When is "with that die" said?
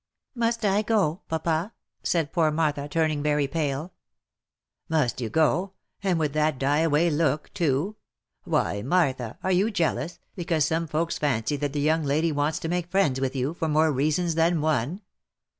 6.17-6.79